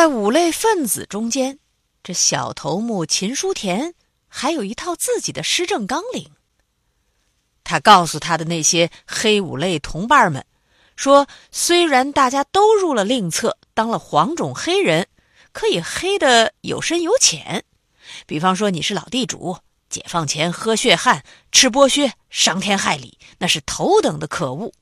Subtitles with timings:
[0.00, 1.58] 在五类分子中间，
[2.02, 3.92] 这小头目秦书田
[4.28, 6.30] 还有一套自己的施政纲领。
[7.62, 10.46] 他告诉他的那些黑五类同伴们，
[10.96, 15.06] 说：“虽然大家都入了令册，当了黄种黑人，
[15.52, 17.66] 可以黑的有深有浅。
[18.26, 19.58] 比方说，你是老地主，
[19.90, 24.72] 解放前喝血汗、吃剥削，伤天害理，那是头等的可恶；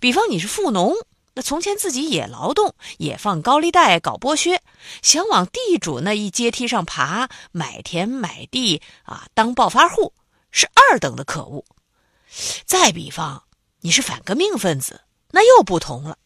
[0.00, 0.94] 比方你是富农。”
[1.34, 4.62] 那从前自己也劳动，也放高利贷，搞剥削，
[5.02, 10.12] 想往地主那一阶梯上爬，买田买地啊，当暴发户，
[10.52, 11.64] 是二等的可恶。
[12.64, 13.42] 再比方，
[13.80, 16.18] 你是反革命分子，那又不同了。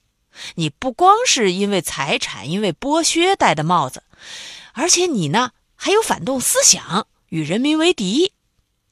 [0.55, 4.03] 你不光是因为财产、因为剥削戴的帽子，
[4.73, 8.33] 而且你呢还有反动思想，与人民为敌。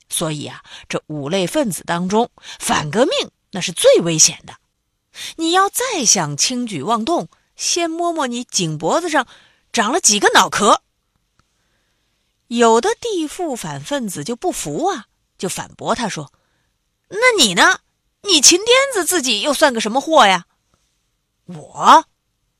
[0.08, 4.54] 所以啊，这五类分子当中，反革命那是最危险的。
[5.36, 9.26] 你要再想轻举妄动，先摸摸你颈脖子上
[9.72, 10.82] 长了几个脑壳。
[12.48, 16.32] 有的地富反分子就不服啊，就反驳他说
[17.10, 17.80] ：“那你呢？
[18.22, 20.46] 你秦癫子自己又算个什么货呀？”
[21.46, 22.04] 我，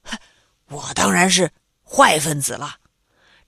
[0.68, 1.52] 我当然是
[1.84, 2.78] 坏分子了。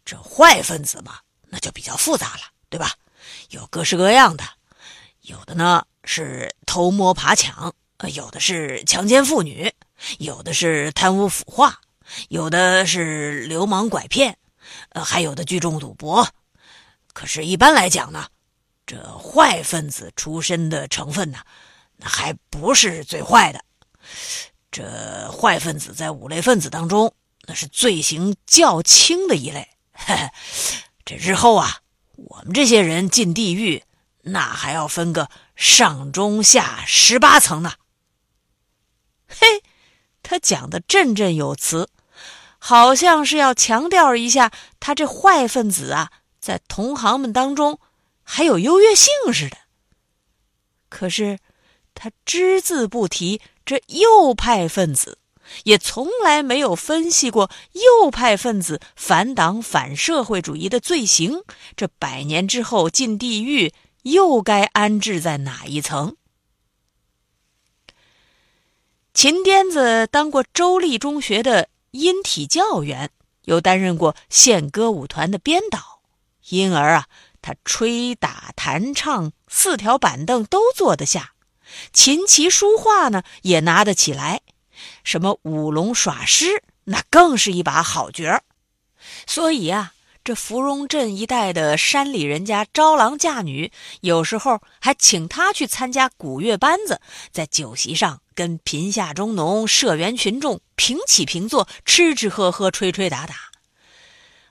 [0.05, 1.19] 这坏分子嘛，
[1.49, 2.95] 那就比较复杂了，对吧？
[3.51, 4.45] 有各式各样的，
[5.23, 7.75] 有的呢是偷摸爬抢。
[8.07, 9.73] 有的是强奸妇女，
[10.19, 11.81] 有的是贪污腐化，
[12.29, 14.39] 有的是流氓拐骗，
[14.91, 16.29] 呃，还有的聚众赌博。
[17.13, 18.29] 可是，一般来讲呢，
[18.87, 21.39] 这坏分子出身的成分呢，
[21.97, 23.61] 那还不是最坏的。
[24.71, 27.13] 这坏分子在五类分子当中，
[27.47, 29.69] 那是罪行较轻的一类。
[31.05, 31.79] 这日后啊，
[32.15, 33.83] 我们这些人进地狱，
[34.23, 37.73] 那还要分个上中下十八层呢。
[39.29, 39.63] 嘿，
[40.23, 41.89] 他讲的振振有词，
[42.59, 44.51] 好像是要强调一下
[44.81, 47.79] 他这坏分子啊，在同行们当中
[48.23, 49.57] 还有优越性似的。
[50.89, 51.39] 可是
[51.95, 55.19] 他只字不提这右派分子，
[55.65, 61.43] 也从来没有分析过右派分子反党反社会主义的罪行，
[61.77, 63.73] 这百年之后进地狱
[64.03, 66.17] 又该安置在哪一层？
[69.19, 73.11] 秦癫子当过州立中学的音体教员，
[73.47, 76.03] 又担任过县歌舞团的编导，
[76.51, 77.07] 因而啊，
[77.43, 81.33] 他吹打弹唱四条板凳都坐得下，
[81.93, 84.43] 琴棋书画呢也拿得起来，
[85.03, 88.45] 什么舞龙耍狮那更是一把好角儿，
[89.27, 89.95] 所以啊。
[90.25, 97.01] 这芙蓉镇一带的山里人家招郎嫁女，有时候还请他去参加古乐班子，
[97.33, 103.35] 在酒席上跟贫下中农、社员群众平起平坐，吃吃喝喝，吹吹打打。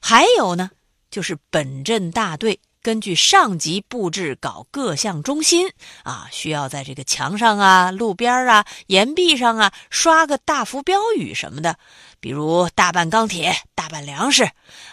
[0.02, 0.72] 还有呢，
[1.10, 5.70] 就是本镇大队根据上级布置搞各项中心
[6.04, 11.78] 啊，需要在这个墙上啊、路边啊、岩壁上啊刷个大幅标语什么的。
[12.20, 14.44] 比如大办钢铁，大办粮食，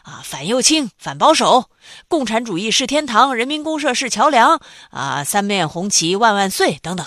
[0.05, 1.69] 啊，反右倾，反保守，
[2.07, 4.61] 共产主义是天堂，人民公社是桥梁，
[4.91, 7.05] 啊，三面红旗万万岁等等，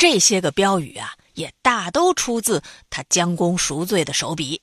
[0.00, 4.62] 这些个标语啊，也大都出自他将功赎罪的手笔。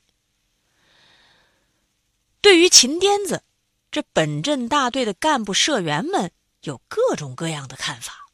[2.42, 3.44] 对于秦癫子，
[3.92, 6.32] 这本镇大队的干部社员们
[6.62, 8.26] 有各种各样的看法，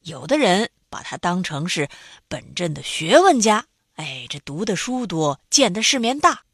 [0.00, 1.90] 有的人把他当成是
[2.28, 3.66] 本镇的学问家。
[3.96, 6.44] 哎，这读的书多，见的世面大，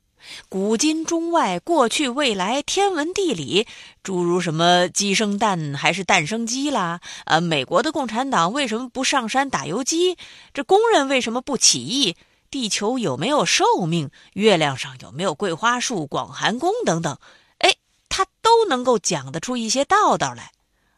[0.49, 3.67] 古今中外、过去未来、天文地理，
[4.03, 10.17] 诸如什么鸡生蛋还是蛋生鸡啦，呃，美国的共产党为什么不上山打游击？
[10.53, 12.17] 这工人为什么不起义？
[12.51, 17.19] 地球有没有寿命，月亮上有没有桂花树、广寒宫等等，
[17.59, 17.75] 哎，
[18.09, 20.53] 他都能够讲得出一些道道来，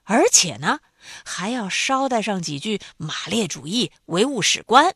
[0.05, 0.79] 而且呢，
[1.25, 4.95] 还要捎带上几句马列主义、唯物史观，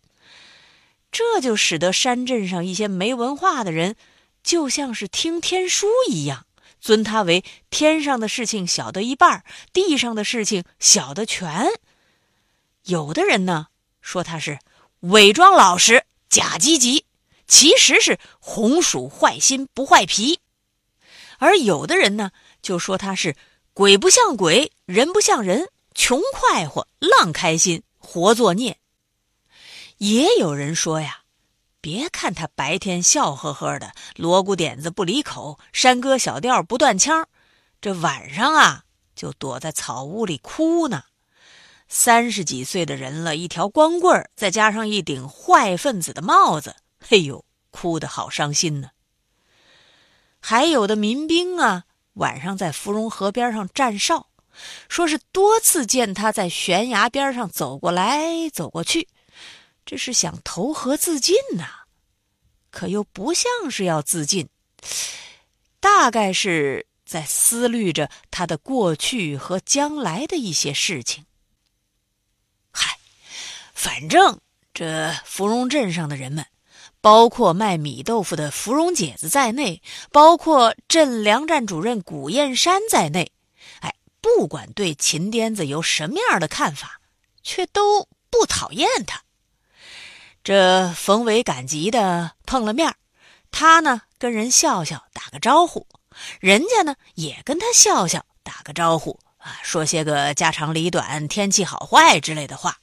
[1.10, 3.96] 这就使得山镇上一些没文化的人，
[4.44, 6.46] 就像是听天书一样。
[6.80, 9.42] 尊他为天上的事情晓得一半，
[9.72, 11.66] 地上的事情晓得全。
[12.84, 13.68] 有的人呢
[14.02, 14.58] 说他是
[15.00, 17.06] 伪装老实、假积极，
[17.48, 20.36] 其实是红薯坏心不坏皮；
[21.38, 22.30] 而有的人呢
[22.60, 23.34] 就说他是
[23.72, 28.78] 鬼不像鬼，人不像人，穷快活、浪开心、活作孽。
[29.96, 31.23] 也有人说呀。
[31.84, 37.28] 别看他白天笑呵呵的，锣鼓点子不离口，山歌小调不断腔，
[37.78, 38.84] 这晚上啊
[39.14, 41.02] 就躲在草屋里哭呢。
[41.86, 46.74] 三十几岁的人了，一条光棍再加上一顶坏分子的帽子，
[47.06, 48.88] 嘿呦，哭得好伤心呢。
[50.40, 51.84] 还有的民兵啊，
[52.14, 54.28] 晚上在芙蓉河边上站哨，
[54.88, 59.06] 说是多次见他在悬崖边上走过来走过去。
[59.86, 61.66] 这是想投河自尽呐，
[62.70, 64.48] 可又不像是要自尽，
[65.78, 71.26] 大概是在思虑着他的过去和将来的一些事情。
[72.72, 72.98] 嗨，
[73.74, 74.40] 反正
[74.72, 76.46] 这芙蓉镇上的人们，
[77.02, 83.30] 包括卖米豆腐的芙蓉姐子在内，包括镇粮站主任古燕山在内，
[83.80, 87.00] 哎，不管对秦癫子有什么样的看法，
[87.42, 89.22] 却都不讨厌他。
[90.44, 92.94] 这冯伟赶集的碰了面
[93.50, 95.86] 他呢跟人笑笑打个招呼，
[96.38, 102.78] 人家呢也跟他笑笑打个招呼啊，说些个家长里短、天气好坏之类的话。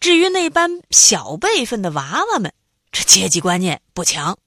[0.00, 2.50] 至于那班小辈分的娃娃们，
[2.90, 4.38] 这阶级观念不强，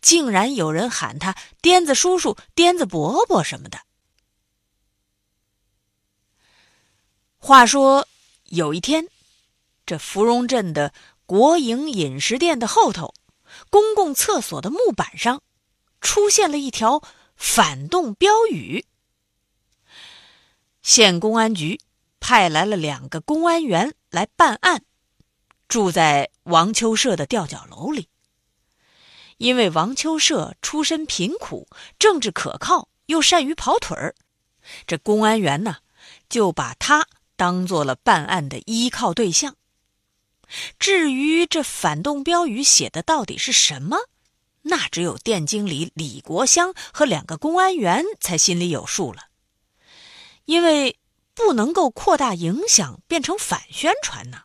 [0.00, 3.80] 竟然有人喊他颠子叔叔、颠子伯伯什么的。
[7.38, 8.06] 话说
[8.44, 9.08] 有一天，
[9.84, 10.92] 这芙蓉镇的。
[11.30, 13.14] 国营饮食店的后头，
[13.70, 15.40] 公共厕所的木板上，
[16.00, 17.00] 出现了一条
[17.36, 18.84] 反动标语。
[20.82, 21.78] 县公安局
[22.18, 24.82] 派来了两个公安员来办案，
[25.68, 28.08] 住在王秋社的吊脚楼里。
[29.36, 34.16] 因为王秋社出身贫苦，政治可靠，又善于跑腿儿，
[34.84, 35.76] 这公安员呢，
[36.28, 37.06] 就把他
[37.36, 39.54] 当做了办案的依靠对象。
[40.78, 43.98] 至于这反动标语写的到底是什么，
[44.62, 49.28] 那只有店经理李国香和两个公安员才心里有数了。
[50.44, 50.98] 因为
[51.34, 54.42] 不能够扩大影响，变成反宣传呢。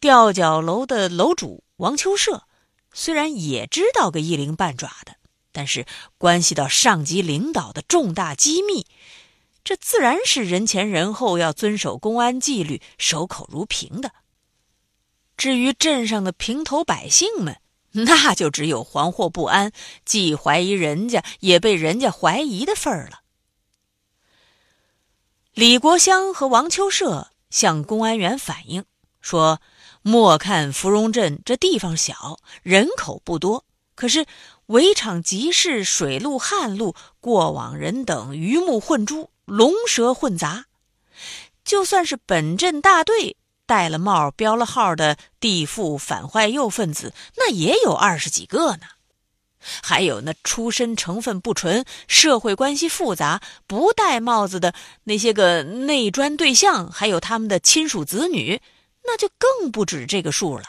[0.00, 2.44] 吊脚楼的楼主王秋社
[2.92, 5.16] 虽然也知道个一零半爪的，
[5.52, 5.86] 但是
[6.18, 8.86] 关系到上级领导的重大机密。
[9.64, 14.12] 这自然是人前人后要遵守公安纪律、守口如瓶的。
[15.38, 17.56] 至于镇上的平头百姓们，
[17.92, 19.72] 那就只有惶惑不安，
[20.04, 23.22] 既怀疑人家，也被人家怀疑的份儿了。
[25.54, 28.84] 李国香和王秋社向公安员反映
[29.20, 29.60] 说
[30.02, 34.26] ：“莫看芙蓉镇这地方小，人口不多，可是
[34.66, 40.66] 围场集市、水路、旱路，过往人等鱼目混珠。”龙蛇混杂，
[41.64, 43.36] 就算是本镇大队
[43.66, 48.86] 戴了帽、标了号的地富反坏右分子，那也有二十几个呢。
[49.82, 54.74] 还有那出身成分不纯、社会关系复杂、不戴帽子的
[55.04, 58.60] 那些个内专对象，还有他们的亲属子女，
[59.04, 60.64] 那就更不止这个数了。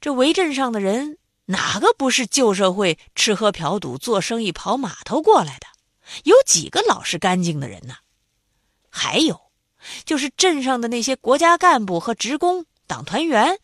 [0.00, 5.66] 这围镇上的人，哪个不是旧社会吃喝嫖赌、做生意、跑码头过来的？
[6.24, 7.96] 有几个老实干净的人呢？
[8.90, 9.40] 还有，
[10.04, 13.58] 就是镇上的那些国家干部和职工、党团员，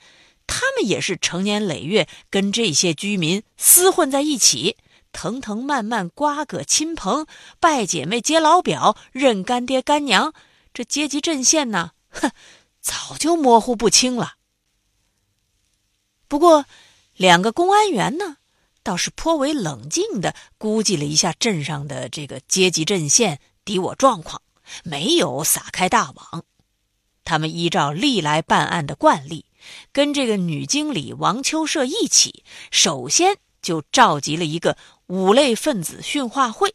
[0.47, 4.76] 他们也是成年累月跟这些居民厮混在一起，
[5.12, 7.26] 藤藤蔓蔓瓜葛亲朋，
[7.61, 10.33] 拜姐妹接老表，认干爹干娘，
[10.73, 12.30] 这阶级阵线呢，哼，
[12.80, 14.35] 早就模糊不清了。
[16.26, 16.64] 不过，
[17.16, 18.38] 两个公安员呢？
[18.82, 24.40] 倒是颇为冷静的估计了一下镇上的这个阶级阵线敌我状况，
[24.82, 26.44] 没有撒开大网。
[27.25, 29.44] 他们依照历来办案的惯例，
[29.92, 36.75] 跟这个女经理王秋社一起，首先就召集了一个五类分子训话会。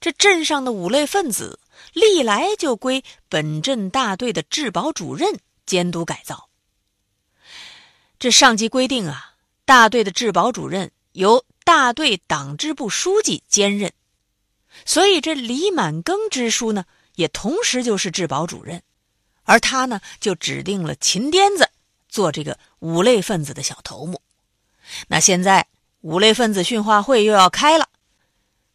[0.00, 1.60] 这镇上的五类分子
[1.92, 6.48] 历来就归本镇大队的治保主任监督改造。
[8.18, 9.29] 这上级规定啊，
[9.70, 13.92] 大队的治保主任由大队党支部书记兼任，
[14.84, 16.84] 所以这李满庚支书呢，
[17.14, 18.82] 也同时就是治保主任，
[19.44, 21.70] 而他呢，就指定了秦癫子
[22.08, 24.20] 做这个五类分子的小头目。
[25.06, 25.64] 那现在
[26.00, 27.88] 五类分子训话会又要开了，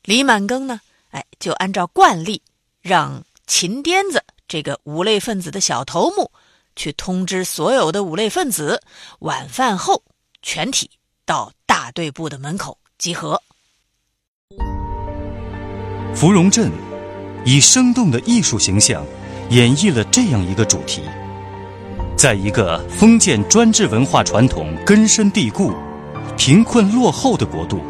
[0.04, 2.42] 李满庚呢，哎，就按照惯例
[2.82, 6.32] 让秦癫子这个五类分子的小头目。
[6.78, 8.82] 去通知所有的五类分子，
[9.20, 10.02] 晚饭后
[10.48, 10.92] 全体
[11.26, 13.42] 到大队部的门口集合。
[16.14, 16.72] 芙蓉镇
[17.44, 19.04] 以生动的艺术形象
[19.50, 21.02] 演绎了这样一个主题：
[22.16, 25.74] 在一个封建专制文化传统根深蒂固、
[26.38, 27.82] 贫困落后的国度，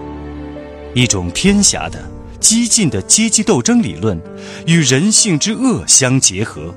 [0.95, 2.09] 一种偏狭的、
[2.39, 4.17] 激进的阶级斗争理论
[4.65, 6.73] 与人性之恶相结合。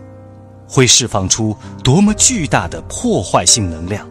[0.66, 4.06] 会释放出多么巨大的破坏性能量！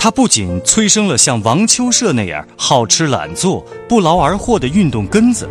[0.00, 5.50] 它不仅催生了像王秋社那样好吃懒做、不劳而获的运动根子，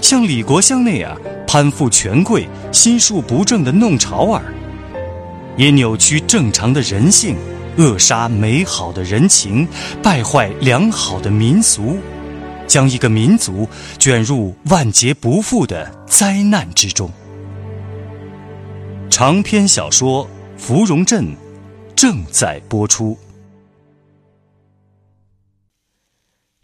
[0.00, 1.14] 像李国香那样
[1.46, 4.42] 攀附权贵、心术不正的弄潮儿，
[5.58, 7.36] 也扭曲正常的人性，
[7.76, 9.68] 扼杀美好的人情，
[10.02, 11.98] 败坏良好的民俗，
[12.66, 17.10] 将一个民族卷入万劫不复的灾难之中。
[19.10, 20.24] 长篇小说
[20.58, 21.24] 《芙蓉镇》
[21.94, 23.16] 正在播出。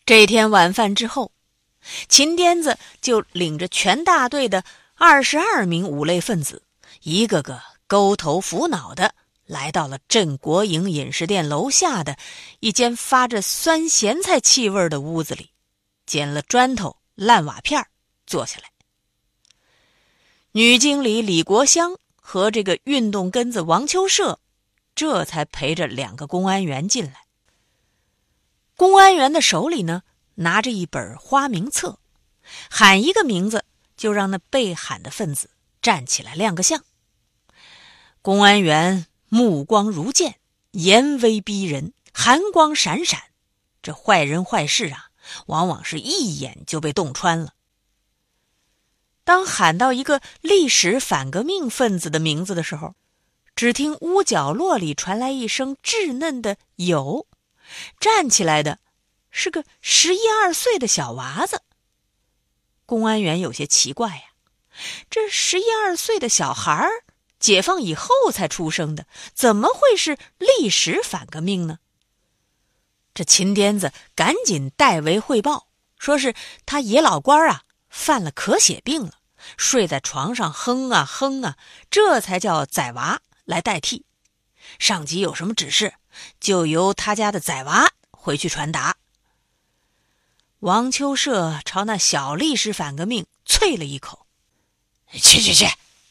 [0.04, 1.32] 这天晚饭之后，
[2.08, 6.62] 秦癫子就领着全大队的二十二名五类分子，
[7.02, 9.14] 一个个勾头扶脑的
[9.46, 12.16] 来到了镇国营饮食店楼下的
[12.60, 15.50] 一间发着酸咸菜气味的屋子里，
[16.06, 17.86] 捡了砖头、烂瓦片
[18.26, 18.70] 坐下来。
[20.52, 21.96] 女经理李国香。
[22.24, 24.38] 和这个运动根子王秋社，
[24.94, 27.21] 这才陪着两个公安员进来。
[28.82, 30.02] 公安员的手里呢，
[30.34, 32.00] 拿着一本花名册，
[32.68, 33.64] 喊一个名字，
[33.96, 36.82] 就让那被喊的分子站起来亮个相。
[38.22, 40.40] 公安员目光如剑，
[40.72, 43.22] 严威逼人，寒光闪闪，
[43.82, 45.10] 这坏人坏事啊，
[45.46, 47.54] 往往是一眼就被洞穿了。
[49.22, 52.96] 当喊到一个历史反革命分子的名字的时候，
[53.54, 57.28] 只听屋角落里传来一声稚嫩的“有”，
[58.00, 58.78] 站起来的
[59.30, 61.62] 是个十一二岁的小娃子。
[62.86, 64.22] 公安员有些奇怪呀，
[65.08, 67.04] 这十一二岁的小孩儿，
[67.38, 71.78] 解放以后才出生的，怎么会是历史反革命呢？
[73.14, 76.34] 这秦颠子赶紧代为汇报，说是
[76.66, 77.62] 他爷老官啊。
[77.94, 79.18] 犯了咳血病了，
[79.58, 81.58] 睡在床上哼啊哼啊，
[81.90, 84.06] 这才叫崽娃来代替。
[84.78, 85.92] 上级有什么指示，
[86.40, 88.96] 就由他家的崽娃回去传达。
[90.60, 94.26] 王秋社朝那小历史反革命啐了一口
[95.12, 95.66] ：“去去去，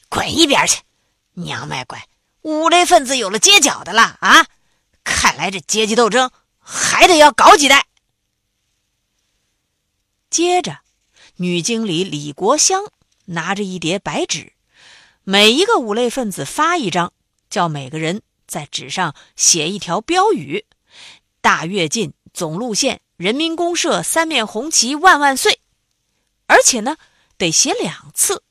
[0.10, 0.81] 滚一边去！
[1.34, 2.08] 娘卖乖，
[2.41, 4.46] 五类分子有了街角的了啊！
[5.03, 7.88] 看来这阶级斗争还得要搞几代。”
[10.29, 10.79] 接着。
[11.38, 12.84] 女经理李国香
[13.25, 14.53] 拿着一叠白纸，
[15.24, 17.13] 每一个五类分子发一张，
[17.50, 20.65] 叫每个人在纸上写一条标语
[21.39, 25.62] ：“大跃进总路线，人民公社三面红旗万万岁！”
[26.48, 26.98] 而且呢，
[27.38, 28.43] 得写两次，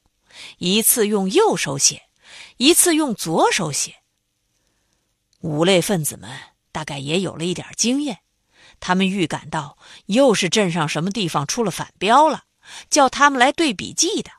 [0.57, 2.09] 一次用右手写，
[2.57, 3.97] 一次用左手写。
[5.41, 6.31] 五类分子们
[6.73, 8.21] 大概也有了一点经验，
[8.81, 9.77] 他们预感到
[10.07, 12.45] 又是镇上什么地方出了反标了。
[12.89, 14.31] 叫他们来对笔记的。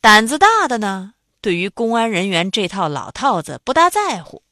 [0.00, 4.42] 胆子大的呢，对于公安人员这套老套子不大在乎，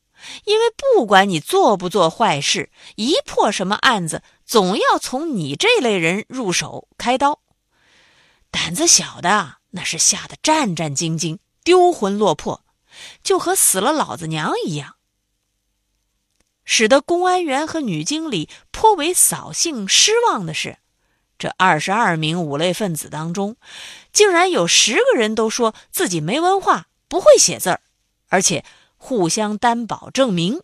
[0.44, 7.40] 因为不管你做不做坏事，一破什么案子，总要从你这类人入手开刀。
[8.50, 12.64] 胆子小的那是吓得战战兢兢、丢魂落魄，
[13.22, 14.96] 就和死了老子娘一样。
[16.64, 20.78] 使得公安员和女经理颇为扫兴失望的是。
[21.38, 23.56] 这二十二名五类分子当中，
[24.12, 27.80] 竟然有十个人都说自己没文化，不会写字儿，
[28.28, 28.64] 而且
[28.96, 30.60] 互相担保证明。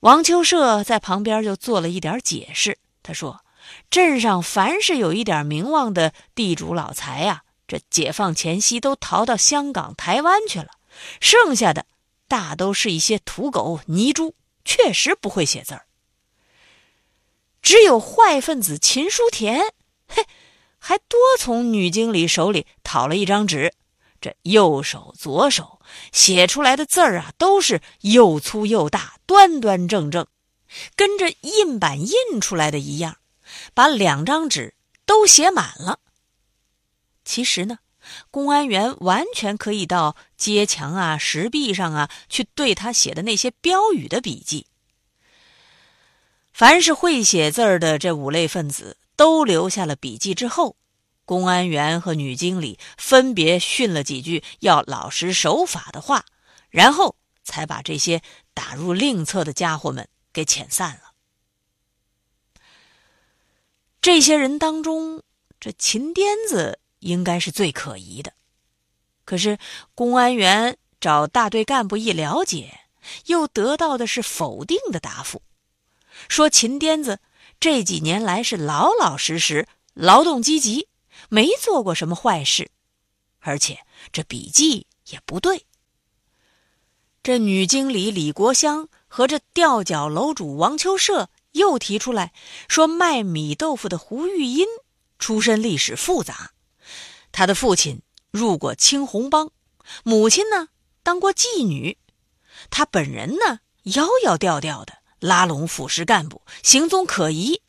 [0.00, 3.40] 王秋社在旁边就做了一点解释，他说
[3.90, 10.68] ：“镇上凡是有一点名望的地主老财呀，这解放前夕都逃到香港、台湾去了，
[11.20, 11.86] 剩下的
[12.28, 15.86] 大都是一些土狗、泥猪，确实不会写字儿。”
[17.66, 19.60] 只有坏分子秦书田，
[20.06, 20.24] 嘿，
[20.78, 23.72] 还多从女经理手里讨了一张纸，
[24.20, 25.80] 这右手左手
[26.12, 30.28] 写出来的字儿啊，都是又粗又大、端端正正，
[30.94, 33.16] 跟着印版印出来的一样，
[33.74, 35.98] 把两张纸都写满了。
[37.24, 37.78] 其实呢，
[38.30, 44.68] 公安员完全可以到街墙啊、石壁上啊去对他写的那些标语的笔记。
[46.56, 50.74] 凡是会写字儿的这五类分子，都留下了笔记之后。
[51.26, 56.24] 公安员和女经理分别训了几句要老实守法的话，
[56.70, 58.22] 然后才把这些
[58.54, 61.12] 打入另册的家伙们给遣散了。
[64.00, 65.22] 这些人当中，
[65.60, 68.32] 这秦颠子应该是最可疑的。
[69.26, 69.58] 可是
[69.94, 72.80] 公安员找大队干部一了解，
[73.26, 75.42] 又得到的是否定的答复，
[76.28, 77.20] 说秦颠子
[77.60, 80.88] 这几年来是老老实实、劳动积极。
[81.30, 82.70] 没做过什么坏事，
[83.40, 83.78] 而且
[84.12, 85.64] 这笔记也不对。
[87.22, 92.32] 这女经理李国香和这吊脚楼主王秋社又提出来
[92.68, 94.66] 说，卖米豆腐的胡玉英
[95.18, 96.52] 出身历史复杂，
[97.32, 99.50] 他的父亲入过青红帮，
[100.04, 100.68] 母亲呢
[101.02, 101.98] 当过妓女，
[102.70, 107.62] 他本人呢摇摇吊吊的拉拢腐蚀干部，行踪可疑。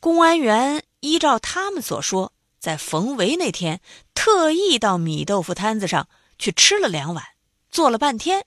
[0.00, 0.84] 公安员。
[1.04, 3.82] 依照他们所说，在逢围那天，
[4.14, 6.08] 特意到米豆腐摊子上
[6.38, 7.22] 去吃了两碗，
[7.70, 8.46] 坐了半天，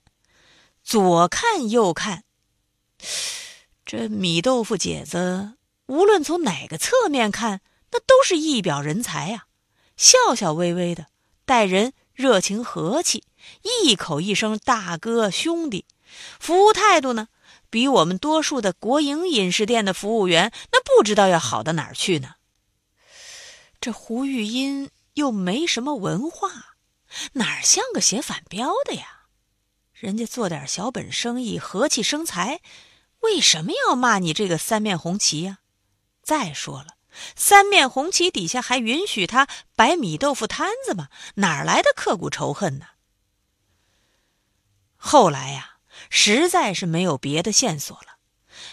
[0.83, 2.23] 左看右看，
[3.85, 5.53] 这米豆腐姐子
[5.85, 7.61] 无论从哪个侧面看，
[7.91, 9.45] 那都是一表人才呀，
[9.95, 11.05] 笑笑微微的，
[11.45, 13.23] 待人热情和气，
[13.61, 15.85] 一口一声大哥兄弟，
[16.39, 17.27] 服务态度呢，
[17.69, 22.36] 比我们多数的国营饮食店的服务员那不知道要好到哪儿去呢。
[23.79, 26.75] 这胡玉音又没什么文化，
[27.33, 29.27] 哪儿像个写反标的呀？
[29.93, 32.62] 人家做点小本生意，和气生财，
[33.21, 35.59] 为什么要骂你这个三面红旗呀？
[36.22, 36.98] 再说了，
[37.35, 41.09] 三面红旗底下还允许他摆米豆腐摊子吗？
[41.35, 42.85] 哪儿来的刻骨仇恨呢？
[44.96, 45.76] 后来呀，
[46.09, 48.17] 实在是没有别的线索了，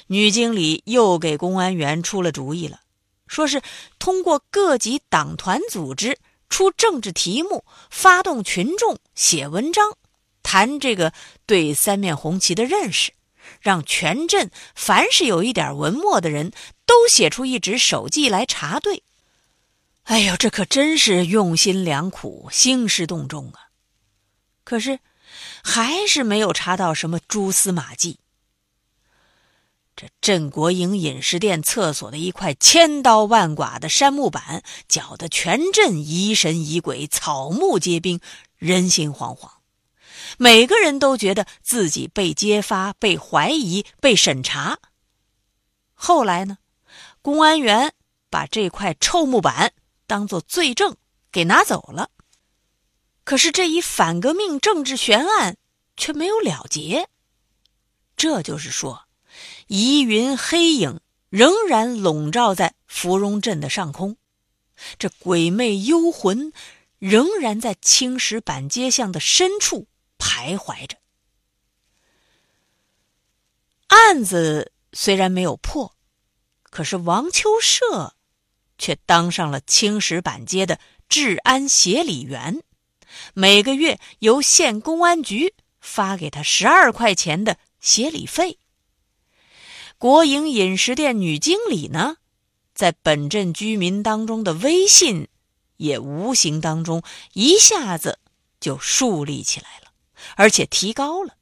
[0.07, 2.81] 女经理又给公安员出了主意了。
[3.27, 3.63] 说是
[3.99, 6.19] 通过各级党团组织
[6.49, 9.97] 出政治题目，发动群众写文章，
[10.43, 11.13] 谈这个
[11.47, 13.13] 对三面红旗的认识，
[13.61, 16.53] 让全镇凡是有一点文墨的人
[16.87, 19.03] 都写出一纸手记来查对。
[20.05, 23.73] 哎呦，这可真是用心良苦，兴师动众啊！
[24.63, 25.01] 可是，
[25.67, 28.19] 还是没有查到什么蛛丝马迹。
[29.97, 38.21] 这镇国营饮食店厕所的一块千刀万剐的杉木板，搅得全镇疑神疑鬼，草木皆兵，
[38.57, 39.51] 人心惶惶。
[40.37, 44.79] 每个人都觉得自己被揭发、被怀疑、被审查。
[45.95, 46.59] 后来呢，
[47.23, 47.95] 公安员
[48.29, 49.73] 把这块臭木板
[50.07, 50.95] 当做罪证
[51.33, 52.11] 给拿走了。
[53.25, 55.57] 可是这一反革命政治悬案
[55.97, 57.09] 却没有了结。
[58.17, 59.09] 这就是说。
[59.67, 64.17] 疑云黑影仍然笼罩在芙蓉镇的上空，
[64.99, 66.53] 这鬼魅幽魂
[66.99, 70.99] 仍然在青石板街巷的深处徘徊着。
[73.89, 75.97] 案子虽然没有破，
[76.71, 78.15] 可是王秋社
[78.79, 82.63] 却当上了青石板街的治安协理员，
[83.33, 88.59] 每个月由县公安局发给他十二块钱的协理费。
[89.99, 92.17] 国营饮食店女经理呢，
[92.75, 95.29] 在本镇居民当中的威信，
[95.77, 98.19] 也无形当中一下子
[98.61, 99.93] 就树立起来了，
[100.37, 101.35] 而且提高了。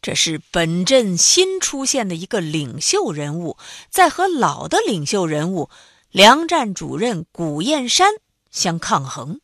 [0.00, 3.56] 这是本镇新出现的一个领袖人物，
[3.88, 5.70] 在和老的领袖人物
[6.10, 8.12] 粮站主任谷燕山
[8.50, 9.40] 相抗衡。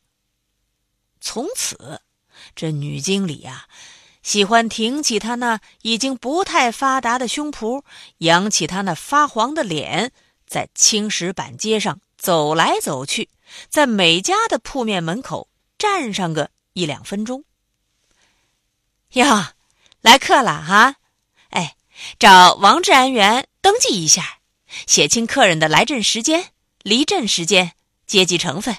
[1.21, 2.01] 从此，
[2.55, 3.67] 这女经理啊。
[4.23, 7.83] 喜欢挺起她那已经不太发达的胸脯，
[8.19, 10.11] 扬起她那发黄的脸，
[10.45, 13.29] 在青石板街上走来走去，
[13.67, 17.45] 在每家的铺面门口站上个一两分钟。
[19.13, 19.25] 哟，
[20.01, 20.95] 来客了哈！
[21.49, 21.75] 哎，
[22.19, 24.37] 找王治安员登记一下，
[24.85, 26.51] 写清客人的来镇时间、
[26.83, 27.73] 离镇时间、
[28.05, 28.77] 阶级成分，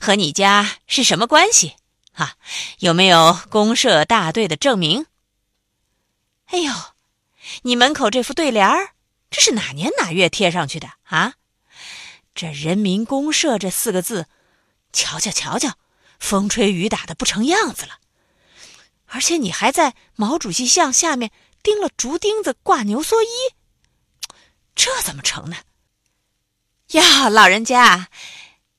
[0.00, 1.76] 和你家是什么关系。
[2.12, 2.34] 啊，
[2.80, 5.06] 有没有公社大队的证明？
[6.46, 6.72] 哎呦，
[7.62, 8.94] 你门口这副对联儿，
[9.30, 11.34] 这是哪年哪月贴上去的啊？
[12.34, 14.26] 这人民公社这四个字，
[14.92, 15.76] 瞧瞧瞧瞧，
[16.18, 17.98] 风吹雨打的不成样子了。
[19.06, 21.30] 而且你还在毛主席像下面
[21.62, 23.54] 钉了竹钉子挂牛蓑衣，
[24.74, 25.56] 这怎么成呢？
[26.92, 28.08] 呀，老人家，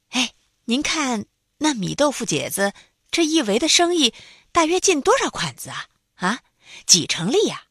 [0.10, 0.34] 哎，
[0.66, 1.26] 您看
[1.58, 2.74] 那米豆腐姐子
[3.12, 4.14] 这一围的生意，
[4.54, 5.88] 大约进多少款子啊？
[6.16, 6.40] 啊，
[6.86, 7.64] 几成利呀？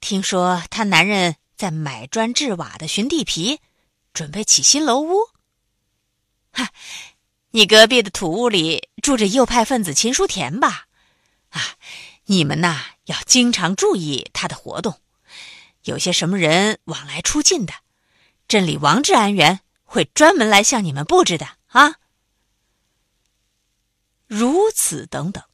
[0.00, 3.60] 听说他男人在买砖制瓦的寻地皮，
[4.12, 5.28] 准备起新楼屋。
[6.52, 6.70] 哈，
[7.52, 10.86] 你隔壁的土屋里住着右派分子秦书田吧？
[11.50, 11.76] 啊，
[12.24, 15.00] 你们呐要经常注意他的活动，
[15.84, 17.72] 有些什么人往来出进的，
[18.48, 21.94] 镇里王治安员会专门来向你们布置的啊。
[24.34, 25.44] 如此等等。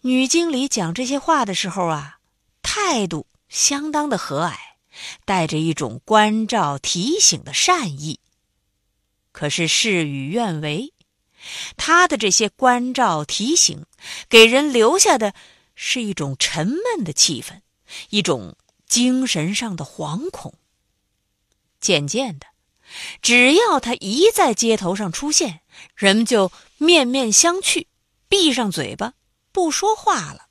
[0.00, 2.18] 女经理讲这些话的时候啊，
[2.62, 4.56] 态度相当的和蔼，
[5.24, 8.18] 带着一种关照提醒的善意。
[9.30, 10.92] 可是事与愿违。
[11.76, 13.86] 他的这些关照提醒，
[14.28, 15.32] 给人留下的
[15.76, 17.60] 是一种沉闷的气氛，
[18.10, 18.56] 一种
[18.88, 20.54] 精神上的惶恐。
[21.78, 22.46] 渐渐的，
[23.22, 25.60] 只要他一在街头上出现，
[25.94, 27.86] 人们就面面相觑，
[28.28, 29.14] 闭上嘴巴
[29.52, 30.46] 不说话了。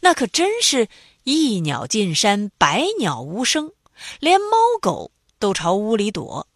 [0.00, 0.88] 那可真是
[1.24, 3.72] 一鸟进山，百鸟无声，
[4.18, 6.48] 连猫狗都朝屋里躲。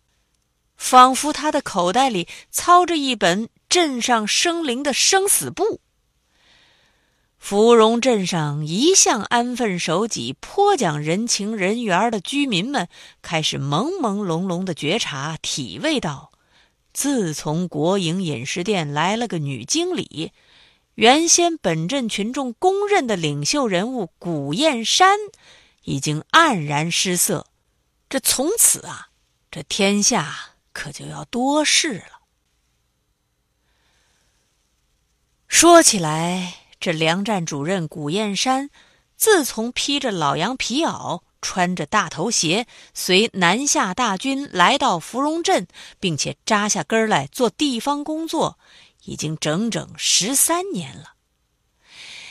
[0.77, 5.81] 仿佛他的口袋里操着一本镇上生灵的生死簿。
[7.38, 12.88] 芙蓉镇上一向安分守己、颇讲人情人缘的居民们，
[13.20, 16.32] 开始朦朦胧胧的觉察、体味到，
[16.92, 20.33] 自从国营饮食店来了个女经理，
[20.94, 25.18] 原先本镇群众公认的领袖人物古燕山，
[25.83, 27.46] 已经黯然失色。
[28.09, 29.09] 这从此啊，
[29.50, 30.48] 这天下。
[30.74, 32.22] 可就要多事了。
[35.46, 38.70] 说起来，这粮站主任古燕山，
[39.14, 45.66] 自从披着老羊皮袄、穿着大头鞋，随南下大军来到芙蓉镇，
[46.00, 48.59] 并且扎下根来做地方工作，
[49.05, 51.16] 已经整整十三年了。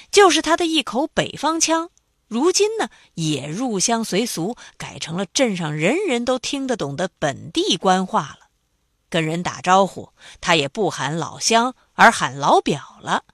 [0.10, 1.90] 就是他的一口北方腔。
[2.28, 8.48] 如今呢，也入乡随俗，改成了镇上人人都听得懂的本地官话了。
[9.10, 13.26] 跟人打招呼，他也不喊老乡，而喊老表了。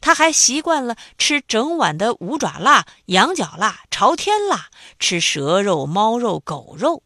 [0.00, 7.02] 他还习惯了吃整碗的五爪辣、羊角辣、朝天辣，吃蛇肉、猫肉、狗肉。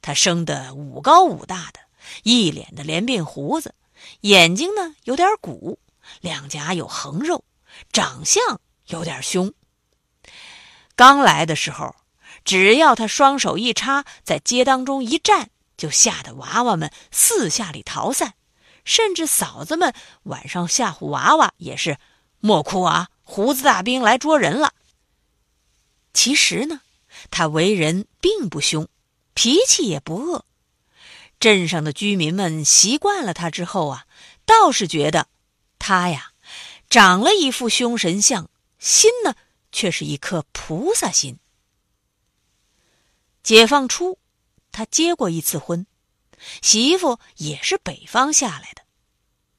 [0.00, 1.80] 他生得五高五大的，
[2.22, 3.74] 一脸的连鬓胡子，
[4.22, 5.78] 眼睛呢有点鼓，
[6.20, 7.44] 两颊有横肉，
[7.92, 9.52] 长相有点凶。
[10.96, 11.94] 刚来的时候，
[12.44, 18.34] 只要他双手一插，在街当中一站，就吓得娃娃们四下里逃散，
[18.84, 21.98] 甚至嫂子们晚上吓唬娃娃也是
[22.40, 24.74] ：“莫哭啊，胡子大兵来捉人了。”
[26.14, 26.80] 其实呢，
[27.30, 28.88] 他为人并不凶，
[29.34, 30.44] 脾气也不恶。
[31.38, 34.06] 镇上的居民们习惯了他之后啊，
[34.44, 35.28] 倒是觉得
[35.78, 36.32] 他呀，
[36.88, 39.34] 长了一副凶神相，心呢。
[39.74, 41.38] 却是一颗菩萨心。
[43.42, 44.18] 解放初，
[44.70, 45.86] 他结过一次婚，
[46.60, 48.82] 媳妇也是北方下来的。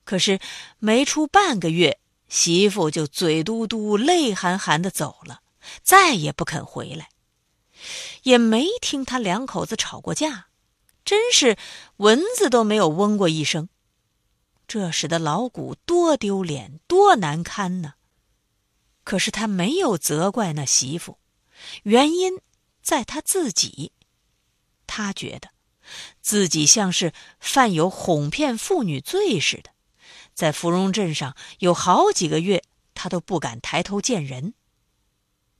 [0.03, 0.39] 可是
[0.79, 5.41] 没出半个月，媳妇就嘴嘟嘟、泪含含的走了，
[5.81, 7.09] 再也不肯回来，
[8.23, 10.47] 也没听他两口子吵过架，
[11.05, 11.57] 真是
[11.97, 13.69] 蚊子都没有嗡过一声。
[14.67, 17.93] 这使得老谷多丢脸，多难堪呢。
[19.03, 21.17] 可是他没有责怪那媳妇，
[21.83, 22.39] 原因
[22.81, 23.91] 在他自己。
[24.87, 25.49] 他觉得
[26.21, 29.71] 自己像是犯有哄骗妇女罪似的，
[30.33, 34.53] 在芙蓉镇上有好几个月，他都不敢抬头见人。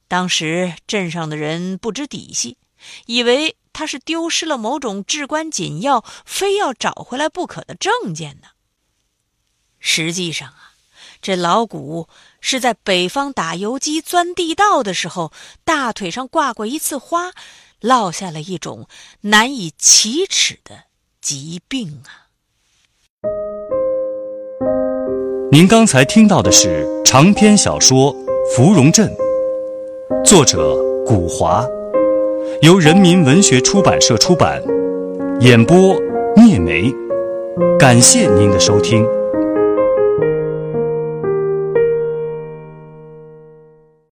[0.08, 2.58] 当时镇上的人不知底细，
[3.06, 8.50] 以为他是丢失了某种至关紧要、非要找回来不可的证件呢。
[9.80, 10.70] 实际上啊。
[11.22, 12.10] 这老谷
[12.42, 15.32] 是在北方打游击、钻地道的时候，
[15.64, 17.32] 大腿上挂过一次花，
[17.84, 18.88] 落下了一种
[19.20, 20.74] 难以启齿的
[21.20, 22.32] 疾病啊！
[25.52, 28.16] 您刚才听到的是长篇小说
[28.56, 29.14] 《芙蓉镇》，
[30.24, 31.68] 作者古华，
[32.62, 34.64] 由人民文学出版社出版，
[35.42, 35.94] 演播
[36.38, 36.90] 聂梅。
[37.78, 39.06] 感谢您的收听。